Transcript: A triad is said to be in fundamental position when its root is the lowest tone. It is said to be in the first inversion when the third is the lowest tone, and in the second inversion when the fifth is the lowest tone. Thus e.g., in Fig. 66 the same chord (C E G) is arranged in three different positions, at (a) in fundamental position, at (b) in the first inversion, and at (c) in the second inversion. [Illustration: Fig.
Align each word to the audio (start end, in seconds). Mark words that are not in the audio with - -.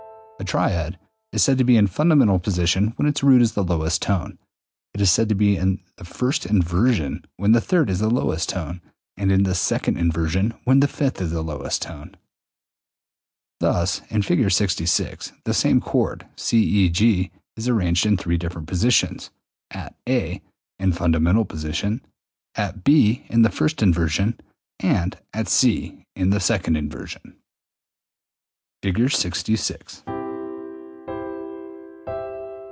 A 0.39 0.43
triad 0.43 0.97
is 1.31 1.43
said 1.43 1.59
to 1.59 1.63
be 1.63 1.77
in 1.77 1.85
fundamental 1.85 2.39
position 2.39 2.93
when 2.95 3.07
its 3.07 3.21
root 3.21 3.43
is 3.43 3.51
the 3.53 3.63
lowest 3.63 4.01
tone. 4.01 4.39
It 4.91 4.99
is 4.99 5.11
said 5.11 5.29
to 5.29 5.35
be 5.35 5.55
in 5.55 5.81
the 5.97 6.03
first 6.03 6.47
inversion 6.47 7.23
when 7.37 7.51
the 7.51 7.61
third 7.61 7.91
is 7.91 7.99
the 7.99 8.09
lowest 8.09 8.49
tone, 8.49 8.81
and 9.15 9.31
in 9.31 9.43
the 9.43 9.53
second 9.53 9.97
inversion 9.97 10.55
when 10.63 10.79
the 10.79 10.87
fifth 10.87 11.21
is 11.21 11.29
the 11.29 11.43
lowest 11.43 11.83
tone. 11.83 12.17
Thus 13.59 13.99
e.g., 14.11 14.15
in 14.15 14.21
Fig. 14.23 14.51
66 14.51 15.31
the 15.43 15.53
same 15.53 15.79
chord 15.79 16.25
(C 16.35 16.57
E 16.57 16.89
G) 16.89 17.29
is 17.55 17.69
arranged 17.69 18.07
in 18.07 18.17
three 18.17 18.39
different 18.39 18.67
positions, 18.67 19.29
at 19.69 19.93
(a) 20.09 20.41
in 20.79 20.91
fundamental 20.91 21.45
position, 21.45 22.01
at 22.55 22.83
(b) 22.83 23.27
in 23.29 23.43
the 23.43 23.51
first 23.51 23.83
inversion, 23.83 24.39
and 24.79 25.19
at 25.35 25.47
(c) 25.47 26.03
in 26.15 26.31
the 26.31 26.39
second 26.39 26.77
inversion. 26.77 27.37
[Illustration: 28.83 29.55
Fig. 29.55 30.03